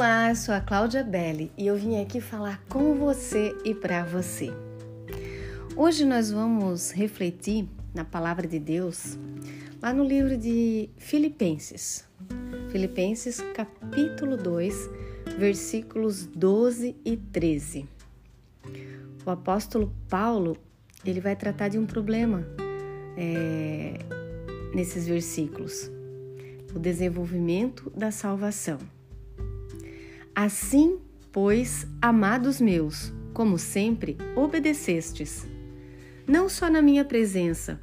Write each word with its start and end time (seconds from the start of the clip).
Olá, 0.00 0.30
eu 0.30 0.34
sou 0.34 0.54
a 0.54 0.62
Cláudia 0.62 1.04
Belli 1.04 1.52
e 1.58 1.66
eu 1.66 1.76
vim 1.76 2.00
aqui 2.00 2.22
falar 2.22 2.64
com 2.70 2.94
você 2.94 3.54
e 3.66 3.74
para 3.74 4.02
você. 4.02 4.48
Hoje 5.76 6.06
nós 6.06 6.30
vamos 6.30 6.90
refletir 6.90 7.68
na 7.92 8.02
palavra 8.02 8.48
de 8.48 8.58
Deus 8.58 9.18
lá 9.78 9.92
no 9.92 10.02
livro 10.02 10.38
de 10.38 10.88
Filipenses. 10.96 12.08
Filipenses 12.70 13.42
capítulo 13.52 14.38
2, 14.38 14.88
versículos 15.36 16.24
12 16.24 16.96
e 17.04 17.18
13. 17.18 17.86
O 19.26 19.30
apóstolo 19.30 19.94
Paulo 20.08 20.56
ele 21.04 21.20
vai 21.20 21.36
tratar 21.36 21.68
de 21.68 21.78
um 21.78 21.84
problema 21.84 22.42
é, 23.18 23.98
nesses 24.74 25.06
versículos, 25.06 25.90
o 26.74 26.78
desenvolvimento 26.78 27.90
da 27.94 28.10
salvação. 28.10 28.78
Assim, 30.42 30.98
pois, 31.30 31.86
amados 32.00 32.62
meus, 32.62 33.12
como 33.34 33.58
sempre, 33.58 34.16
obedecestes, 34.34 35.46
não 36.26 36.48
só 36.48 36.70
na 36.70 36.80
minha 36.80 37.04
presença, 37.04 37.78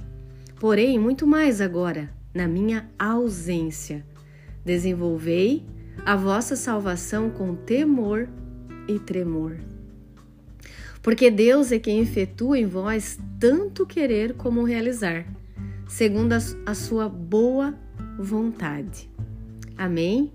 porém 0.59 0.97
muito 0.97 1.27
mais 1.27 1.61
agora, 1.61 2.11
na 2.33 2.47
minha 2.47 2.89
ausência. 2.97 4.03
Desenvolvei 4.65 5.67
a 6.03 6.15
vossa 6.15 6.55
salvação 6.55 7.29
com 7.29 7.53
temor 7.53 8.27
e 8.87 8.97
tremor. 8.97 9.57
Porque 11.03 11.29
Deus 11.29 11.71
é 11.71 11.77
quem 11.77 11.99
efetua 11.99 12.57
em 12.57 12.65
vós 12.65 13.19
tanto 13.39 13.85
querer 13.85 14.33
como 14.33 14.63
realizar, 14.63 15.27
segundo 15.87 16.33
a 16.33 16.73
sua 16.73 17.07
boa 17.07 17.77
vontade. 18.17 19.07
Amém? 19.77 20.33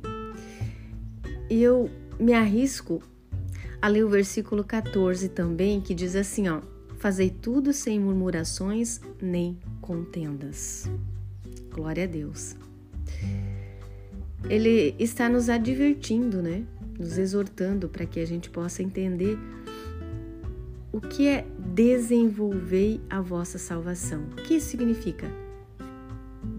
E 1.51 1.61
eu 1.61 1.91
me 2.23 2.33
arrisco 2.33 3.03
a 3.81 3.89
ler 3.89 4.05
o 4.05 4.09
versículo 4.09 4.62
14 4.62 5.28
também, 5.28 5.81
que 5.81 5.92
diz 5.92 6.15
assim, 6.15 6.48
ó: 6.48 6.62
Fazei 6.98 7.31
tudo 7.31 7.73
sem 7.73 7.98
murmurações 7.98 9.01
nem 9.20 9.59
contendas. 9.81 10.89
Glória 11.75 12.05
a 12.05 12.06
Deus. 12.06 12.55
Ele 14.48 14.95
está 14.98 15.29
nos 15.29 15.48
advertindo, 15.48 16.41
né? 16.41 16.64
Nos 16.98 17.19
exortando 17.19 17.89
para 17.89 18.06
que 18.06 18.20
a 18.20 18.25
gente 18.25 18.48
possa 18.51 18.83
entender 18.83 19.36
o 20.92 21.01
que 21.01 21.27
é 21.27 21.45
desenvolver 21.59 23.01
a 23.11 23.20
vossa 23.20 23.59
salvação. 23.59 24.23
O 24.33 24.36
que 24.36 24.55
isso 24.55 24.69
significa? 24.69 25.29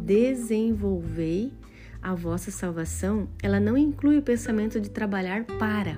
Desenvolver 0.04 1.52
a 1.52 1.73
vossa 2.14 2.52
salvação, 2.52 3.30
ela 3.42 3.60
não 3.60 3.78
inclui 3.78 4.18
o 4.18 4.22
pensamento 4.22 4.80
de 4.80 4.90
trabalhar 4.90 5.46
para, 5.46 5.98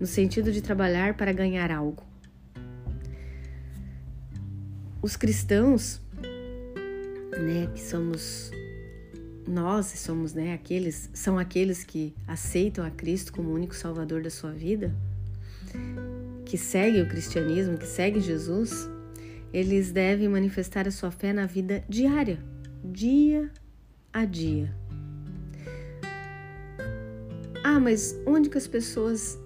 no 0.00 0.06
sentido 0.06 0.50
de 0.50 0.62
trabalhar 0.62 1.14
para 1.14 1.30
ganhar 1.30 1.70
algo. 1.70 2.02
Os 5.02 5.14
cristãos, 5.14 6.00
né, 7.32 7.68
que 7.74 7.82
somos 7.82 8.50
nós 9.46 9.86
somos, 9.98 10.32
né, 10.32 10.54
aqueles 10.54 11.10
são 11.12 11.38
aqueles 11.38 11.84
que 11.84 12.14
aceitam 12.26 12.82
a 12.82 12.90
Cristo 12.90 13.30
como 13.30 13.52
único 13.52 13.74
salvador 13.74 14.22
da 14.22 14.30
sua 14.30 14.52
vida, 14.52 14.94
que 16.46 16.56
seguem 16.56 17.02
o 17.02 17.08
cristianismo, 17.08 17.76
que 17.76 17.86
seguem 17.86 18.22
Jesus, 18.22 18.88
eles 19.52 19.92
devem 19.92 20.28
manifestar 20.30 20.88
a 20.88 20.90
sua 20.90 21.10
fé 21.10 21.32
na 21.32 21.44
vida 21.44 21.84
diária, 21.88 22.38
dia 22.82 23.50
a 24.14 24.24
dia. 24.24 24.72
Ah, 27.64 27.80
mas 27.80 28.16
onde 28.24 28.48
que 28.48 28.56
as 28.56 28.68
pessoas 28.68 29.36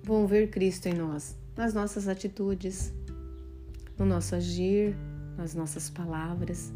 vão 0.00 0.28
ver 0.28 0.48
Cristo 0.48 0.86
em 0.86 0.94
nós? 0.94 1.36
Nas 1.56 1.74
nossas 1.74 2.06
atitudes, 2.06 2.94
no 3.98 4.06
nosso 4.06 4.36
agir, 4.36 4.94
nas 5.36 5.56
nossas 5.56 5.90
palavras. 5.90 6.72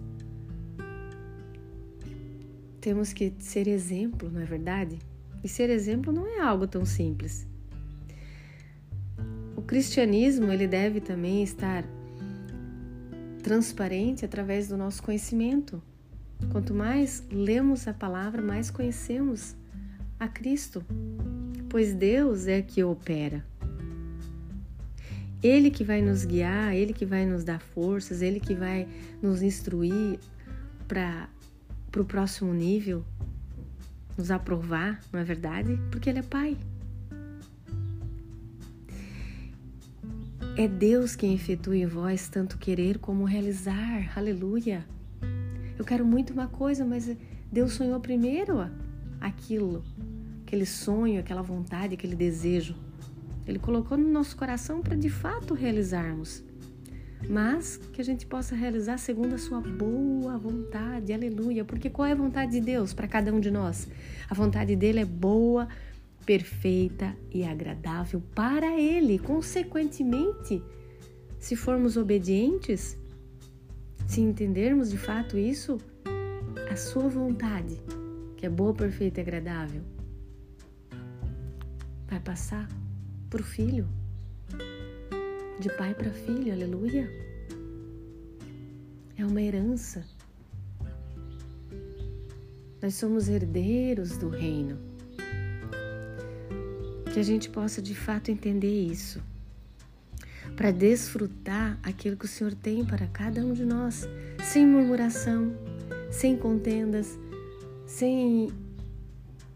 Temos 2.80 3.12
que 3.12 3.32
ser 3.38 3.68
exemplo, 3.68 4.28
não 4.28 4.40
é 4.40 4.44
verdade? 4.44 4.98
E 5.44 5.48
ser 5.48 5.70
exemplo 5.70 6.12
não 6.12 6.26
é 6.26 6.40
algo 6.40 6.66
tão 6.66 6.84
simples. 6.84 7.46
O 9.54 9.62
cristianismo, 9.62 10.50
ele 10.50 10.66
deve 10.66 11.00
também 11.00 11.44
estar 11.44 11.84
transparente 13.40 14.24
através 14.24 14.66
do 14.66 14.76
nosso 14.76 15.00
conhecimento. 15.00 15.80
Quanto 16.50 16.74
mais 16.74 17.22
lemos 17.30 17.86
a 17.86 17.94
palavra, 17.94 18.42
mais 18.42 18.70
conhecemos 18.70 19.54
a 20.18 20.26
Cristo, 20.28 20.84
pois 21.68 21.94
Deus 21.94 22.46
é 22.46 22.60
que 22.60 22.82
opera. 22.82 23.44
Ele 25.42 25.70
que 25.70 25.84
vai 25.84 26.02
nos 26.02 26.24
guiar, 26.24 26.74
ele 26.74 26.92
que 26.92 27.06
vai 27.06 27.24
nos 27.24 27.44
dar 27.44 27.60
forças, 27.60 28.20
ele 28.20 28.38
que 28.38 28.54
vai 28.54 28.86
nos 29.22 29.40
instruir 29.40 30.18
para 30.86 31.28
o 31.96 32.04
próximo 32.04 32.52
nível, 32.52 33.04
nos 34.18 34.30
aprovar, 34.30 35.00
não 35.10 35.20
é 35.20 35.24
verdade? 35.24 35.80
Porque 35.90 36.10
ele 36.10 36.18
é 36.18 36.22
Pai. 36.22 36.58
É 40.58 40.68
Deus 40.68 41.16
quem 41.16 41.32
efetua 41.32 41.76
em 41.76 41.86
vós 41.86 42.28
tanto 42.28 42.58
querer 42.58 42.98
como 42.98 43.24
realizar. 43.24 44.12
Aleluia! 44.14 44.84
Eu 45.80 45.84
quero 45.86 46.04
muito 46.04 46.34
uma 46.34 46.46
coisa, 46.46 46.84
mas 46.84 47.10
Deus 47.50 47.72
sonhou 47.72 47.98
primeiro 47.98 48.70
aquilo, 49.18 49.82
aquele 50.42 50.66
sonho, 50.66 51.18
aquela 51.18 51.40
vontade, 51.40 51.94
aquele 51.94 52.14
desejo. 52.14 52.76
Ele 53.46 53.58
colocou 53.58 53.96
no 53.96 54.06
nosso 54.06 54.36
coração 54.36 54.82
para 54.82 54.94
de 54.94 55.08
fato 55.08 55.54
realizarmos. 55.54 56.44
Mas 57.26 57.78
que 57.78 57.98
a 57.98 58.04
gente 58.04 58.26
possa 58.26 58.54
realizar 58.54 58.98
segundo 58.98 59.32
a 59.32 59.38
sua 59.38 59.58
boa 59.62 60.36
vontade. 60.36 61.14
Aleluia. 61.14 61.64
Porque 61.64 61.88
qual 61.88 62.06
é 62.06 62.12
a 62.12 62.14
vontade 62.14 62.52
de 62.52 62.60
Deus 62.60 62.92
para 62.92 63.08
cada 63.08 63.32
um 63.32 63.40
de 63.40 63.50
nós? 63.50 63.88
A 64.28 64.34
vontade 64.34 64.76
dele 64.76 65.00
é 65.00 65.06
boa, 65.06 65.66
perfeita 66.26 67.16
e 67.32 67.42
agradável 67.42 68.22
para 68.34 68.78
ele. 68.78 69.18
Consequentemente, 69.18 70.62
se 71.38 71.56
formos 71.56 71.96
obedientes, 71.96 72.99
se 74.10 74.20
entendermos 74.20 74.90
de 74.90 74.98
fato 74.98 75.38
isso, 75.38 75.78
a 76.68 76.74
sua 76.74 77.08
vontade, 77.08 77.80
que 78.36 78.44
é 78.44 78.48
boa, 78.48 78.74
perfeita 78.74 79.20
e 79.20 79.22
agradável, 79.22 79.82
vai 82.08 82.18
passar 82.18 82.68
para 83.30 83.40
o 83.40 83.44
filho, 83.44 83.86
de 85.60 85.68
pai 85.76 85.94
para 85.94 86.10
filho, 86.10 86.52
aleluia. 86.52 87.08
É 89.16 89.24
uma 89.24 89.40
herança. 89.40 90.04
Nós 92.82 92.96
somos 92.96 93.28
herdeiros 93.28 94.16
do 94.16 94.28
reino. 94.28 94.76
Que 97.14 97.20
a 97.20 97.22
gente 97.22 97.48
possa 97.48 97.80
de 97.80 97.94
fato 97.94 98.32
entender 98.32 98.86
isso 98.86 99.22
para 100.60 100.72
desfrutar 100.72 101.78
aquilo 101.82 102.18
que 102.18 102.26
o 102.26 102.28
Senhor 102.28 102.54
tem 102.54 102.84
para 102.84 103.06
cada 103.06 103.40
um 103.40 103.54
de 103.54 103.64
nós, 103.64 104.06
sem 104.44 104.66
murmuração, 104.66 105.54
sem 106.10 106.36
contendas, 106.36 107.18
sem 107.86 108.52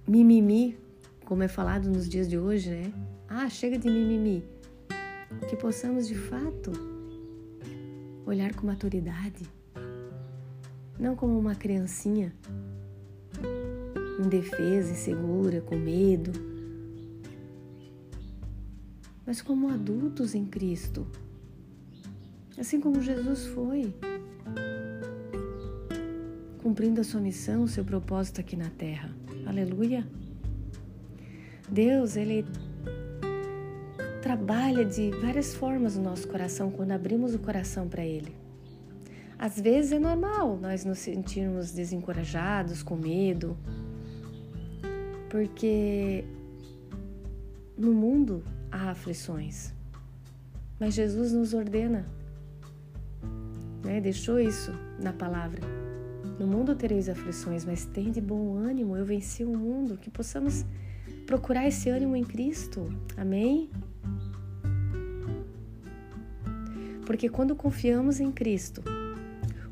mimimi, 0.08 0.78
como 1.26 1.42
é 1.42 1.48
falado 1.48 1.90
nos 1.90 2.08
dias 2.08 2.26
de 2.26 2.38
hoje, 2.38 2.70
né? 2.70 2.90
Ah, 3.28 3.50
chega 3.50 3.76
de 3.78 3.86
mimimi. 3.86 4.42
Que 5.46 5.56
possamos 5.56 6.08
de 6.08 6.14
fato 6.14 6.72
olhar 8.24 8.54
com 8.54 8.66
maturidade, 8.66 9.44
não 10.98 11.14
como 11.14 11.38
uma 11.38 11.54
criancinha 11.54 12.32
indefesa, 14.18 14.92
insegura, 14.92 15.60
com 15.60 15.76
medo 15.76 16.53
mas 19.26 19.40
como 19.40 19.68
adultos 19.68 20.34
em 20.34 20.44
Cristo, 20.44 21.06
assim 22.58 22.80
como 22.80 23.00
Jesus 23.00 23.46
foi, 23.46 23.94
cumprindo 26.62 27.00
a 27.00 27.04
sua 27.04 27.20
missão, 27.20 27.62
o 27.62 27.68
seu 27.68 27.84
propósito 27.84 28.40
aqui 28.40 28.56
na 28.56 28.70
terra. 28.70 29.14
Aleluia! 29.46 30.06
Deus, 31.68 32.16
Ele 32.16 32.44
trabalha 34.22 34.84
de 34.84 35.10
várias 35.20 35.54
formas 35.54 35.96
no 35.96 36.02
nosso 36.02 36.26
coração 36.28 36.70
quando 36.70 36.92
abrimos 36.92 37.34
o 37.34 37.38
coração 37.38 37.88
para 37.88 38.04
Ele. 38.04 38.34
Às 39.38 39.60
vezes 39.60 39.92
é 39.92 39.98
normal 39.98 40.58
nós 40.60 40.84
nos 40.84 40.98
sentirmos 40.98 41.72
desencorajados, 41.72 42.82
com 42.82 42.96
medo, 42.96 43.56
porque 45.28 46.24
no 47.76 47.92
mundo 47.92 48.42
há 48.74 48.90
aflições. 48.90 49.72
Mas 50.80 50.94
Jesus 50.94 51.32
nos 51.32 51.54
ordena, 51.54 52.04
né? 53.84 54.00
deixou 54.00 54.40
isso 54.40 54.72
na 55.00 55.12
palavra. 55.12 55.62
No 56.38 56.46
mundo 56.46 56.74
tereis 56.74 57.08
aflições, 57.08 57.64
mas 57.64 57.84
tem 57.84 58.10
de 58.10 58.20
bom 58.20 58.56
ânimo, 58.56 58.96
eu 58.96 59.04
venci 59.04 59.44
o 59.44 59.56
mundo. 59.56 59.96
Que 59.96 60.10
possamos 60.10 60.66
procurar 61.26 61.68
esse 61.68 61.88
ânimo 61.88 62.16
em 62.16 62.24
Cristo. 62.24 62.88
Amém? 63.16 63.70
Porque 67.06 67.28
quando 67.28 67.54
confiamos 67.54 68.18
em 68.18 68.32
Cristo, 68.32 68.82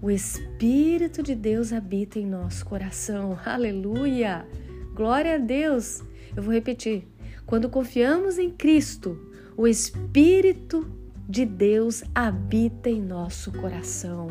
o 0.00 0.10
Espírito 0.10 1.22
de 1.22 1.34
Deus 1.34 1.72
habita 1.72 2.20
em 2.20 2.26
nosso 2.26 2.64
coração. 2.64 3.36
Aleluia! 3.44 4.46
Glória 4.94 5.34
a 5.34 5.38
Deus! 5.38 6.04
Eu 6.36 6.42
vou 6.42 6.52
repetir. 6.52 7.11
Quando 7.46 7.68
confiamos 7.68 8.38
em 8.38 8.50
Cristo, 8.50 9.18
o 9.56 9.66
Espírito 9.66 10.86
de 11.28 11.44
Deus 11.44 12.02
habita 12.14 12.88
em 12.88 13.00
nosso 13.00 13.52
coração. 13.52 14.28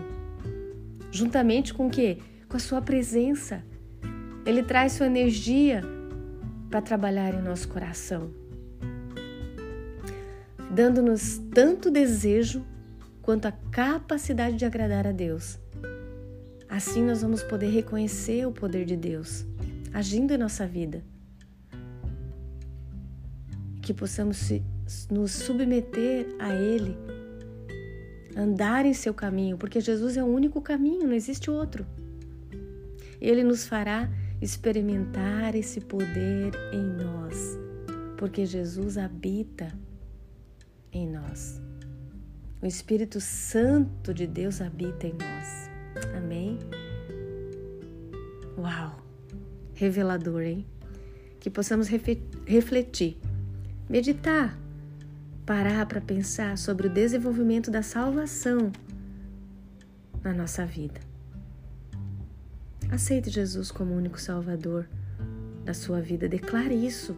Juntamente 1.11 1.73
com 1.73 1.87
o 1.87 1.89
quê? 1.89 2.17
Com 2.47 2.57
a 2.57 2.59
sua 2.59 2.81
presença. 2.81 3.63
Ele 4.45 4.63
traz 4.63 4.93
sua 4.93 5.05
energia 5.05 5.81
para 6.69 6.81
trabalhar 6.81 7.33
em 7.33 7.41
nosso 7.41 7.67
coração, 7.67 8.31
dando-nos 10.73 11.37
tanto 11.53 11.91
desejo 11.91 12.63
quanto 13.21 13.45
a 13.45 13.51
capacidade 13.51 14.55
de 14.55 14.65
agradar 14.65 15.05
a 15.05 15.11
Deus. 15.11 15.59
Assim 16.67 17.03
nós 17.03 17.21
vamos 17.21 17.43
poder 17.43 17.69
reconhecer 17.69 18.47
o 18.47 18.51
poder 18.51 18.85
de 18.85 18.95
Deus 18.95 19.45
agindo 19.93 20.33
em 20.33 20.37
nossa 20.37 20.65
vida. 20.65 21.03
Que 23.91 23.97
possamos 23.97 24.49
nos 25.11 25.31
submeter 25.33 26.25
a 26.39 26.55
Ele, 26.55 26.95
andar 28.38 28.85
em 28.85 28.93
seu 28.93 29.13
caminho, 29.13 29.57
porque 29.57 29.81
Jesus 29.81 30.15
é 30.15 30.23
o 30.23 30.27
único 30.27 30.61
caminho, 30.61 31.05
não 31.05 31.13
existe 31.13 31.51
outro. 31.51 31.85
Ele 33.19 33.43
nos 33.43 33.67
fará 33.67 34.09
experimentar 34.41 35.55
esse 35.55 35.81
poder 35.81 36.53
em 36.71 36.81
nós, 36.81 37.59
porque 38.17 38.45
Jesus 38.45 38.97
habita 38.97 39.77
em 40.94 41.05
nós. 41.05 41.61
O 42.61 42.65
Espírito 42.65 43.19
Santo 43.19 44.13
de 44.13 44.25
Deus 44.25 44.61
habita 44.61 45.05
em 45.05 45.15
nós. 45.15 45.69
Amém? 46.15 46.57
Uau! 48.57 49.03
Revelador, 49.73 50.44
hein? 50.44 50.65
Que 51.41 51.49
possamos 51.49 51.89
refletir, 51.89 53.17
meditar, 53.91 54.57
parar 55.45 55.85
para 55.85 55.99
pensar 55.99 56.57
sobre 56.57 56.88
o 56.88 56.89
desenvolvimento 56.89 57.69
da 57.69 57.83
salvação 57.83 58.71
na 60.23 60.33
nossa 60.33 60.65
vida. 60.65 61.01
Aceite 62.89 63.29
Jesus 63.29 63.69
como 63.69 63.93
único 63.93 64.17
Salvador 64.17 64.88
da 65.65 65.73
sua 65.73 65.99
vida. 65.99 66.29
Declare 66.29 66.73
isso 66.73 67.17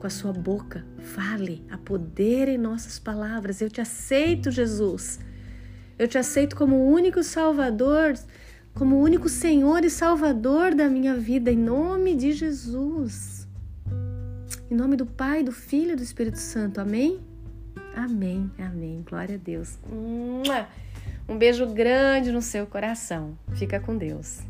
com 0.00 0.06
a 0.06 0.10
sua 0.10 0.32
boca. 0.32 0.82
Fale 0.98 1.62
a 1.70 1.76
poder 1.76 2.48
em 2.48 2.56
nossas 2.56 2.98
palavras. 2.98 3.60
Eu 3.60 3.68
te 3.68 3.82
aceito, 3.82 4.50
Jesus. 4.50 5.20
Eu 5.98 6.08
te 6.08 6.16
aceito 6.16 6.56
como 6.56 6.76
o 6.76 6.90
único 6.90 7.22
Salvador, 7.22 8.14
como 8.72 8.96
o 8.96 9.02
único 9.02 9.28
Senhor 9.28 9.84
e 9.84 9.90
Salvador 9.90 10.74
da 10.74 10.88
minha 10.88 11.14
vida, 11.14 11.52
em 11.52 11.58
nome 11.58 12.16
de 12.16 12.32
Jesus. 12.32 13.35
Em 14.68 14.74
nome 14.74 14.96
do 14.96 15.06
Pai, 15.06 15.44
do 15.44 15.52
Filho 15.52 15.92
e 15.92 15.96
do 15.96 16.02
Espírito 16.02 16.38
Santo. 16.38 16.80
Amém? 16.80 17.20
Amém, 17.94 18.50
amém. 18.58 19.04
Glória 19.08 19.36
a 19.36 19.38
Deus. 19.38 19.78
Um 21.28 21.38
beijo 21.38 21.66
grande 21.66 22.32
no 22.32 22.42
seu 22.42 22.66
coração. 22.66 23.38
Fica 23.54 23.78
com 23.78 23.96
Deus. 23.96 24.40